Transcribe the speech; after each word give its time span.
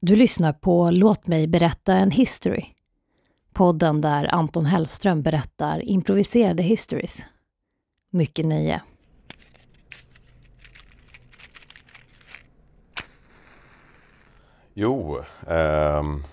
Du 0.00 0.16
lyssnar 0.16 0.52
på 0.52 0.90
Låt 0.90 1.26
mig 1.26 1.46
berätta 1.46 1.94
en 1.94 2.10
history. 2.10 2.64
Podden 3.52 4.00
där 4.00 4.34
Anton 4.34 4.66
Hellström 4.66 5.22
berättar 5.22 5.88
improviserade 5.88 6.62
histories. 6.62 7.26
Mycket 8.10 8.46
nöje. 8.46 8.82
Jo, 14.74 15.18
ehm, 15.48 16.24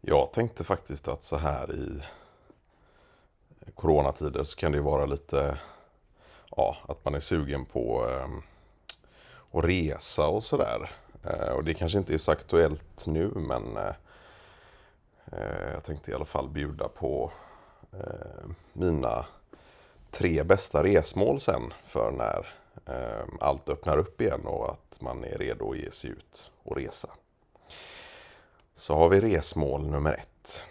jag 0.00 0.32
tänkte 0.32 0.64
faktiskt 0.64 1.08
att 1.08 1.22
så 1.22 1.36
här 1.36 1.74
i 1.74 2.02
coronatider 3.74 4.44
så 4.44 4.56
kan 4.56 4.72
det 4.72 4.78
ju 4.78 4.84
vara 4.84 5.06
lite, 5.06 5.58
ja, 6.56 6.76
att 6.88 7.04
man 7.04 7.14
är 7.14 7.20
sugen 7.20 7.64
på 7.64 8.06
ehm, 8.08 8.42
att 9.52 9.64
resa 9.64 10.28
och 10.28 10.44
sådär. 10.44 11.01
Eh, 11.24 11.48
och 11.48 11.64
det 11.64 11.74
kanske 11.74 11.98
inte 11.98 12.14
är 12.14 12.18
så 12.18 12.32
aktuellt 12.32 13.06
nu 13.06 13.30
men 13.34 13.76
eh, 13.76 13.94
eh, 15.32 15.72
jag 15.72 15.84
tänkte 15.84 16.10
i 16.10 16.14
alla 16.14 16.24
fall 16.24 16.48
bjuda 16.48 16.88
på 16.88 17.32
mina 18.72 19.26
tre 20.10 20.42
bästa 20.44 20.84
resmål 20.84 21.40
sen 21.40 21.72
för 21.84 22.10
när 22.10 22.54
allt 23.40 23.68
öppnar 23.68 23.98
upp 23.98 24.20
igen 24.20 24.46
och 24.46 24.70
att 24.70 25.00
man 25.00 25.24
är 25.24 25.38
redo 25.38 25.70
att 25.70 25.78
ge 25.78 25.90
sig 25.90 26.10
ut 26.10 26.50
och 26.62 26.76
resa. 26.76 27.08
Så 28.74 28.96
har 28.96 29.08
vi 29.08 29.20
resmål 29.20 29.90
nummer 29.90 30.12
ett. 30.12 30.62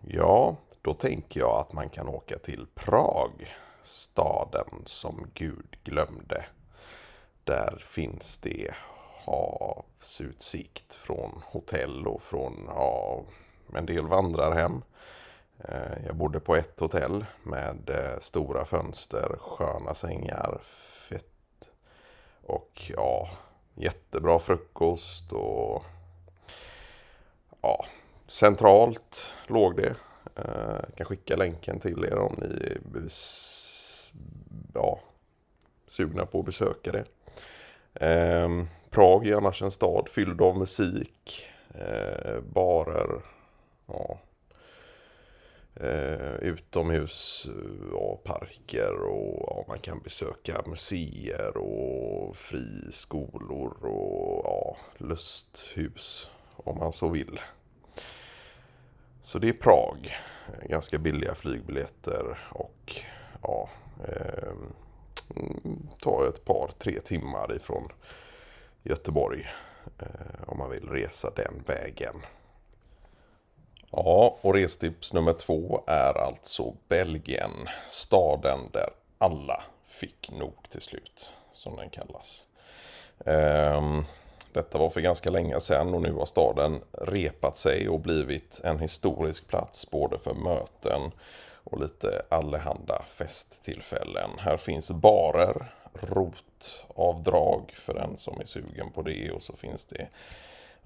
Ja, 0.00 0.56
då 0.82 0.94
tänker 0.94 1.40
jag 1.40 1.60
att 1.60 1.72
man 1.72 1.88
kan 1.88 2.08
åka 2.08 2.38
till 2.38 2.66
Prag, 2.74 3.56
staden 3.82 4.82
som 4.84 5.30
Gud 5.34 5.76
glömde. 5.84 6.44
Där 7.44 7.76
finns 7.80 8.38
det 8.38 8.74
havsutsikt 9.24 10.94
från 10.94 11.42
hotell 11.44 12.06
och 12.06 12.22
från 12.22 12.64
ja, 12.66 13.22
en 13.74 13.86
del 13.86 14.06
vandrarhem. 14.06 14.82
Eh, 15.58 16.06
jag 16.06 16.16
bodde 16.16 16.40
på 16.40 16.56
ett 16.56 16.80
hotell 16.80 17.24
med 17.42 17.90
eh, 17.90 18.18
stora 18.20 18.64
fönster, 18.64 19.36
sköna 19.40 19.94
sängar, 19.94 20.58
fett 21.08 21.70
och 22.42 22.82
ja, 22.96 23.28
jättebra 23.74 24.38
frukost 24.38 25.32
och 25.32 25.84
ja, 27.60 27.84
centralt 28.26 29.32
låg 29.46 29.76
det. 29.76 29.96
Jag 30.34 30.94
kan 30.96 31.06
skicka 31.06 31.36
länken 31.36 31.80
till 31.80 32.04
er 32.04 32.18
om 32.18 32.34
ni 32.38 32.46
är 32.46 32.80
ja, 34.74 35.00
sugna 35.88 36.26
på 36.26 36.38
att 36.38 36.46
besöka 36.46 36.92
det. 36.92 37.04
Ehm, 37.94 38.68
Prag 38.90 39.26
är 39.26 39.36
annars 39.36 39.62
en 39.62 39.70
stad 39.70 40.08
fylld 40.08 40.40
av 40.40 40.58
musik, 40.58 41.46
eh, 41.74 42.40
barer, 42.40 43.22
ja, 43.86 44.18
eh, 45.74 46.34
utomhus 46.34 47.46
ja, 47.92 48.20
parker 48.24 48.94
och 49.02 49.44
ja, 49.48 49.64
man 49.68 49.78
kan 49.78 50.00
besöka 50.00 50.62
museer 50.66 51.56
och 51.56 52.36
friskolor 52.36 53.86
och 53.86 54.42
ja, 54.44 54.76
lusthus 54.98 56.30
om 56.56 56.78
man 56.78 56.92
så 56.92 57.08
vill. 57.08 57.40
Så 59.22 59.38
det 59.38 59.48
är 59.48 59.52
Prag. 59.52 60.16
Ganska 60.68 60.98
billiga 60.98 61.34
flygbiljetter 61.34 62.38
och 62.50 62.92
ja, 63.42 63.68
eh, 64.08 64.52
tar 66.00 66.28
ett 66.28 66.44
par, 66.44 66.70
tre 66.78 67.00
timmar 67.00 67.56
ifrån 67.56 67.88
Göteborg 68.82 69.46
eh, 69.98 70.42
om 70.46 70.58
man 70.58 70.70
vill 70.70 70.88
resa 70.88 71.30
den 71.36 71.62
vägen. 71.66 72.14
Ja, 73.90 74.38
och 74.40 74.54
restips 74.54 75.12
nummer 75.12 75.32
två 75.32 75.84
är 75.86 76.18
alltså 76.18 76.74
Belgien. 76.88 77.68
Staden 77.88 78.60
där 78.72 78.90
alla 79.18 79.62
fick 79.86 80.30
nog 80.30 80.54
till 80.70 80.80
slut, 80.80 81.32
som 81.52 81.76
den 81.76 81.90
kallas. 81.90 82.46
Ehm, 83.26 84.04
detta 84.52 84.78
var 84.78 84.90
för 84.90 85.00
ganska 85.00 85.30
länge 85.30 85.60
sedan 85.60 85.94
och 85.94 86.02
nu 86.02 86.12
har 86.12 86.26
staden 86.26 86.80
repat 86.92 87.56
sig 87.56 87.88
och 87.88 88.00
blivit 88.00 88.60
en 88.64 88.78
historisk 88.78 89.48
plats 89.48 89.90
både 89.90 90.18
för 90.18 90.34
möten 90.34 91.12
och 91.64 91.80
lite 91.80 92.22
allehanda 92.28 93.02
festtillfällen. 93.08 94.30
Här 94.38 94.56
finns 94.56 94.90
barer, 94.90 95.74
rotavdrag 95.92 97.74
för 97.76 97.94
den 97.94 98.16
som 98.16 98.40
är 98.40 98.44
sugen 98.44 98.90
på 98.90 99.02
det 99.02 99.30
och 99.30 99.42
så 99.42 99.56
finns 99.56 99.84
det 99.84 100.08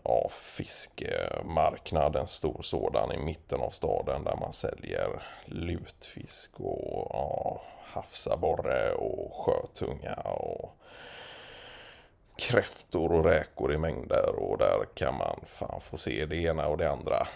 ja, 0.05 0.29
fiskemarknad, 0.31 2.17
en 2.17 2.27
stor 2.27 2.63
sådan 2.63 3.13
i 3.13 3.19
mitten 3.19 3.61
av 3.61 3.71
staden 3.71 4.25
där 4.25 4.37
man 4.37 4.53
säljer 4.53 5.23
lutfisk 5.45 6.61
och 6.61 7.09
ja, 7.13 7.63
havsabborre 7.85 8.93
och 8.93 9.35
sjötunga 9.35 10.15
och 10.15 10.77
kräftor 12.37 13.13
och 13.13 13.25
räkor 13.25 13.73
i 13.73 13.79
mängder 13.79 14.35
och 14.37 14.59
där 14.59 14.85
kan 14.95 15.15
man 15.15 15.41
fan 15.47 15.81
få 15.81 15.97
se 15.97 16.27
det 16.27 16.37
ena 16.37 16.69
och 16.69 16.79
det 16.79 16.91
andra. 16.91 17.29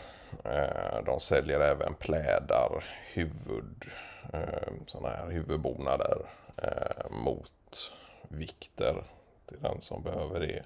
Eh, 0.44 1.04
de 1.04 1.20
säljer 1.20 1.60
även 1.60 1.94
plädar, 1.94 2.84
huvud, 3.12 3.84
eh, 4.32 4.72
sådana 4.86 5.08
här 5.08 5.30
huvudbonader 5.30 6.26
eh, 6.56 7.10
mot 7.10 7.92
vikter 8.28 9.04
till 9.46 9.60
den 9.60 9.80
som 9.80 10.02
behöver 10.02 10.40
det. 10.40 10.62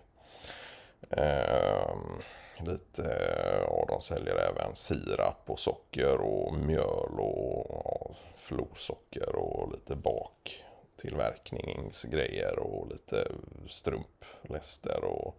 Lite, 2.59 3.03
ja 3.61 3.85
de 3.89 4.01
säljer 4.01 4.37
även 4.37 4.75
sirap 4.75 5.43
och 5.47 5.59
socker 5.59 6.21
och 6.21 6.55
mjöl 6.55 7.19
och 7.19 7.67
ja, 7.85 8.11
florsocker 8.35 9.37
och 9.37 9.73
lite 9.73 9.97
baktillverkningsgrejer 9.97 12.59
och 12.59 12.93
lite 12.93 13.29
strumpläster 13.69 15.05
och 15.05 15.37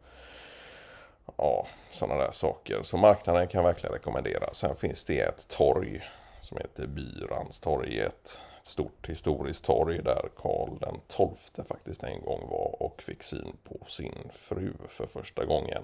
ja, 1.38 1.68
sådana 1.92 2.24
där 2.24 2.32
saker. 2.32 2.84
Så 2.84 2.98
marknaden 2.98 3.48
kan 3.48 3.64
verkligen 3.64 3.94
rekommendera. 3.94 4.54
Sen 4.54 4.76
finns 4.76 5.04
det 5.04 5.20
ett 5.20 5.48
torg 5.48 6.04
som 6.42 6.58
heter 6.58 6.88
Byranstorget 6.88 8.42
ett 8.66 8.70
stort 8.70 9.10
historiskt 9.10 9.66
torg 9.66 10.02
där 10.04 10.30
Karl 10.36 10.80
den 10.80 11.00
XII 11.08 11.66
faktiskt 11.66 12.04
en 12.04 12.22
gång 12.22 12.50
var 12.50 12.84
och 12.84 13.04
fick 13.04 13.24
syn 13.24 13.58
på 13.64 13.86
sin 13.88 14.30
fru 14.34 14.74
för 14.90 15.08
första 15.08 15.46
gången. 15.46 15.84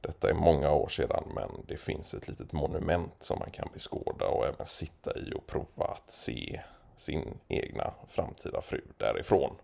Detta 0.00 0.30
är 0.30 0.34
många 0.34 0.72
år 0.72 0.88
sedan 0.88 1.24
men 1.34 1.50
det 1.68 1.76
finns 1.76 2.14
ett 2.14 2.28
litet 2.28 2.52
monument 2.52 3.14
som 3.22 3.38
man 3.38 3.50
kan 3.50 3.68
beskåda 3.72 4.26
och 4.26 4.46
även 4.46 4.66
sitta 4.66 5.18
i 5.18 5.32
och 5.34 5.46
prova 5.46 5.84
att 5.84 6.10
se 6.10 6.60
sin 6.96 7.38
egna 7.48 7.94
framtida 8.08 8.62
fru 8.62 8.80
därifrån. 8.98 9.56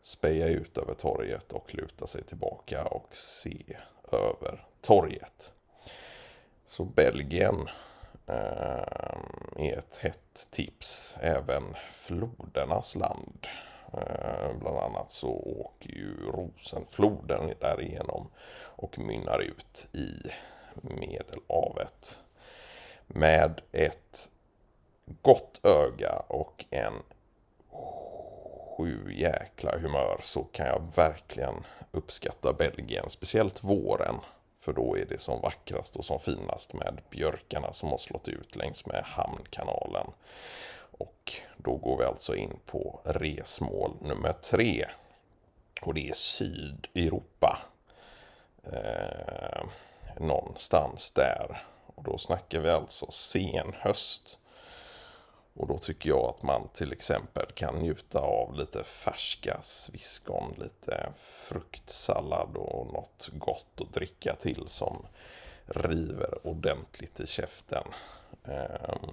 Speja 0.00 0.46
ut 0.46 0.78
över 0.78 0.94
torget 0.94 1.52
och 1.52 1.74
luta 1.74 2.06
sig 2.06 2.22
tillbaka 2.24 2.84
och 2.84 3.08
se 3.16 3.76
över 4.12 4.66
torget. 4.80 5.52
Så 6.64 6.84
Belgien 6.84 7.68
eh, 8.26 9.16
är 9.56 9.78
ett 9.78 9.96
hett 9.96 10.48
tips. 10.50 11.16
Även 11.20 11.74
flodernas 11.90 12.96
land. 12.96 13.46
Eh, 13.92 14.56
bland 14.60 14.78
annat 14.78 15.10
så 15.10 15.30
åker 15.30 15.90
ju 15.90 16.30
Rosenfloden 16.32 17.52
därigenom 17.60 18.28
och 18.60 18.98
mynnar 18.98 19.38
ut 19.40 19.88
i 19.92 20.30
Medelhavet. 20.74 22.22
Med 23.06 23.60
ett 23.72 24.30
gott 25.22 25.60
öga 25.62 26.22
och 26.28 26.64
en 26.70 27.02
sju 28.76 29.12
jäkla 29.12 29.78
humör 29.78 30.20
så 30.22 30.44
kan 30.44 30.66
jag 30.66 30.82
verkligen 30.96 31.64
uppskatta 31.96 32.52
Belgien. 32.52 33.10
Speciellt 33.10 33.64
våren. 33.64 34.14
För 34.60 34.72
då 34.72 34.96
är 34.98 35.04
det 35.04 35.20
som 35.20 35.40
vackrast 35.40 35.96
och 35.96 36.04
som 36.04 36.18
finast 36.18 36.72
med 36.72 37.00
björkarna 37.10 37.72
som 37.72 37.88
har 37.88 37.98
slått 37.98 38.28
ut 38.28 38.56
längs 38.56 38.86
med 38.86 39.04
Hamnkanalen. 39.04 40.06
Och 40.98 41.32
då 41.56 41.76
går 41.76 41.98
vi 41.98 42.04
alltså 42.04 42.36
in 42.36 42.58
på 42.66 43.00
resmål 43.04 43.96
nummer 44.00 44.32
tre. 44.32 44.86
Och 45.82 45.94
det 45.94 46.08
är 46.08 46.12
Sydeuropa. 46.12 47.58
Eh, 48.72 49.66
någonstans 50.20 51.12
där. 51.12 51.64
Och 51.86 52.02
då 52.02 52.18
snackar 52.18 52.60
vi 52.60 52.70
alltså 52.70 53.10
senhöst. 53.10 54.38
Och 55.56 55.66
då 55.68 55.78
tycker 55.78 56.08
jag 56.08 56.24
att 56.24 56.42
man 56.42 56.68
till 56.72 56.92
exempel 56.92 57.46
kan 57.54 57.74
njuta 57.78 58.20
av 58.20 58.54
lite 58.54 58.84
färska 58.84 59.58
sviskon, 59.62 60.54
lite 60.58 61.12
fruktsallad 61.16 62.56
och 62.56 62.92
något 62.92 63.28
gott 63.32 63.80
att 63.80 63.92
dricka 63.92 64.34
till 64.34 64.64
som 64.66 65.06
river 65.66 66.46
ordentligt 66.46 67.20
i 67.20 67.26
käften. 67.26 67.84
Ehm, 68.44 69.10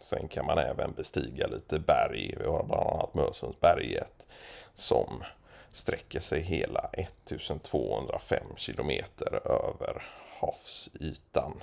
sen 0.00 0.28
kan 0.28 0.46
man 0.46 0.58
även 0.58 0.92
bestiga 0.92 1.46
lite 1.46 1.78
berg. 1.78 2.34
Vi 2.40 2.46
har 2.46 2.64
bland 2.64 2.90
annat 2.90 3.14
Mösundsberget 3.14 4.28
som 4.74 5.24
sträcker 5.72 6.20
sig 6.20 6.40
hela 6.40 6.90
1205 6.92 8.46
kilometer 8.56 9.40
över 9.44 10.02
havsytan. 10.40 11.62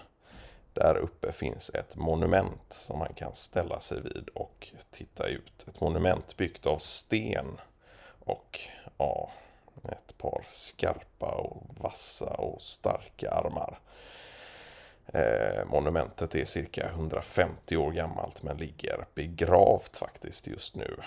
Där 0.74 0.98
uppe 0.98 1.32
finns 1.32 1.70
ett 1.70 1.96
monument 1.96 2.74
som 2.74 3.00
man 3.00 3.14
kan 3.14 3.36
ställa 3.36 3.80
sig 3.80 4.02
vid 4.02 4.30
och 4.34 4.68
titta 4.90 5.28
ut. 5.28 5.66
Ett 5.68 5.80
monument 5.80 6.38
byggt 6.38 6.66
av 6.66 6.78
sten 6.78 7.60
och 8.20 8.60
ja, 8.98 9.32
ett 9.84 10.18
par 10.18 10.48
skarpa 10.50 11.32
och 11.32 11.64
vassa 11.80 12.30
och 12.30 12.62
starka 12.62 13.32
armar. 13.32 13.80
Eh, 15.14 15.66
monumentet 15.66 16.36
är 16.36 16.46
cirka 16.46 16.90
150 16.90 17.78
år 17.78 17.92
gammalt 17.92 18.44
men 18.44 18.58
ligger 18.58 19.06
begravt 19.14 19.98
faktiskt 19.98 20.48
just 20.48 20.76
nu. 20.76 20.98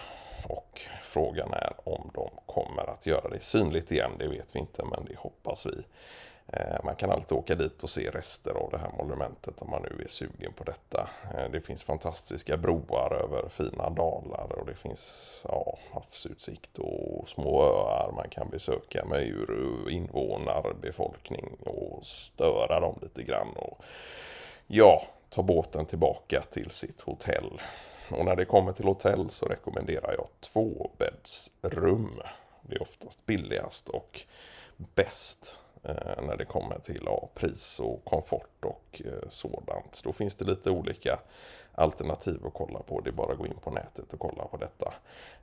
Och 0.48 0.80
frågan 1.02 1.52
är 1.52 1.72
om 1.84 2.10
de 2.14 2.30
kommer 2.46 2.90
att 2.90 3.06
göra 3.06 3.28
det 3.28 3.42
synligt 3.42 3.92
igen, 3.92 4.10
det 4.18 4.28
vet 4.28 4.54
vi 4.54 4.58
inte 4.58 4.84
men 4.84 5.04
det 5.04 5.16
hoppas 5.18 5.66
vi. 5.66 5.84
Eh, 6.46 6.84
man 6.84 6.96
kan 6.96 7.10
alltid 7.10 7.38
åka 7.38 7.54
dit 7.54 7.82
och 7.82 7.90
se 7.90 8.10
rester 8.10 8.54
av 8.54 8.70
det 8.70 8.78
här 8.78 8.90
monumentet 8.98 9.62
om 9.62 9.70
man 9.70 9.82
nu 9.82 10.04
är 10.04 10.08
sugen 10.08 10.52
på 10.52 10.64
detta. 10.64 11.10
Eh, 11.34 11.50
det 11.50 11.60
finns 11.60 11.84
fantastiska 11.84 12.56
broar 12.56 13.14
över 13.24 13.48
fina 13.48 13.90
dalar 13.90 14.58
och 14.58 14.66
det 14.66 14.74
finns 14.74 15.46
ja, 15.48 15.78
havsutsikt 15.92 16.78
och 16.78 17.28
små 17.28 17.62
öar 17.62 18.12
man 18.16 18.28
kan 18.28 18.50
besöka 18.50 19.04
med 19.04 19.22
ur 19.22 19.90
invånarbefolkning 19.90 21.56
och 21.66 22.06
störa 22.06 22.80
dem 22.80 22.98
lite 23.02 23.22
grann. 23.22 23.56
Och 23.56 23.82
ja, 24.66 25.02
ta 25.30 25.42
båten 25.42 25.86
tillbaka 25.86 26.42
till 26.50 26.70
sitt 26.70 27.00
hotell. 27.00 27.60
Och 28.10 28.24
när 28.24 28.36
det 28.36 28.44
kommer 28.44 28.72
till 28.72 28.84
hotell 28.84 29.30
så 29.30 29.46
rekommenderar 29.46 30.14
jag 30.18 30.28
tvåbäddsrum. 30.40 32.20
Det 32.62 32.74
är 32.76 32.82
oftast 32.82 33.26
billigast 33.26 33.88
och 33.88 34.20
bäst 34.76 35.60
Eh, 35.84 36.22
när 36.22 36.36
det 36.36 36.44
kommer 36.44 36.78
till 36.78 37.02
ja, 37.04 37.28
pris 37.34 37.80
och 37.80 38.04
komfort 38.04 38.64
och 38.64 39.02
eh, 39.04 39.28
sådant. 39.28 40.00
Då 40.04 40.12
finns 40.12 40.34
det 40.34 40.44
lite 40.44 40.70
olika 40.70 41.18
alternativ 41.74 42.46
att 42.46 42.54
kolla 42.54 42.78
på. 42.78 43.00
Det 43.00 43.10
är 43.10 43.12
bara 43.12 43.32
att 43.32 43.38
gå 43.38 43.46
in 43.46 43.58
på 43.62 43.70
nätet 43.70 44.12
och 44.12 44.20
kolla 44.20 44.44
på 44.44 44.56
detta. 44.56 44.94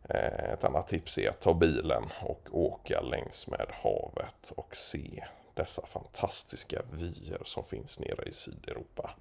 Eh, 0.09 0.53
ett 0.53 0.63
annat 0.63 0.87
tips 0.87 1.17
är 1.17 1.29
att 1.29 1.39
ta 1.39 1.53
bilen 1.53 2.03
och 2.21 2.49
åka 2.51 3.01
längs 3.01 3.47
med 3.47 3.67
havet 3.83 4.53
och 4.55 4.75
se 4.75 5.23
dessa 5.53 5.85
fantastiska 5.85 6.81
vyer 6.91 7.41
som 7.45 7.63
finns 7.63 7.99
nere 7.99 8.23
i 8.25 8.33
Sydeuropa. 8.33 9.11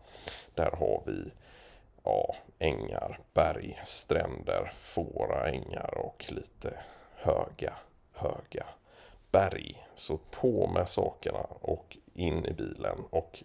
Där 0.54 0.70
har 0.70 1.02
vi 1.06 1.30
ja, 2.04 2.36
ängar, 2.58 3.20
berg, 3.34 3.80
stränder, 3.84 4.72
fåra 4.74 5.48
ängar 5.48 5.98
och 5.98 6.26
lite 6.28 6.78
höga, 7.14 7.74
höga 8.12 8.66
berg. 9.30 9.86
Så 9.94 10.18
på 10.30 10.70
med 10.74 10.88
sakerna 10.88 11.38
och 11.60 11.96
in 12.14 12.44
i 12.44 12.52
bilen 12.52 12.98
och 13.10 13.42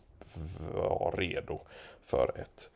var 0.73 1.13
redo 1.17 1.59
för 2.03 2.39
ett, 2.41 2.71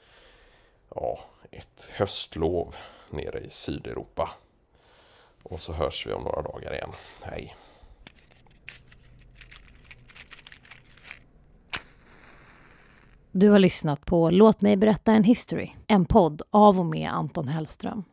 ja, 0.96 1.20
ett 1.52 1.92
höstlov 1.94 2.76
nere 3.10 3.40
i 3.40 3.50
Sydeuropa. 3.50 4.30
Och 5.44 5.60
så 5.60 5.74
hörs 5.74 6.08
vi 6.08 6.14
om 6.14 6.24
några 6.24 6.42
dagar 6.42 6.74
igen. 6.74 6.92
Hej! 7.22 7.56
Du 13.32 13.50
har 13.50 13.60
lyssnat 13.60 14.06
på 14.06 14.30
Låt 14.30 14.62
mig 14.62 14.78
berätta 14.78 15.12
en 15.12 15.24
history, 15.24 15.72
en 15.88 16.06
podd 16.06 16.42
av 16.50 16.80
och 16.80 16.86
med 16.86 17.10
Anton 17.10 17.48
Hellström. 17.48 18.04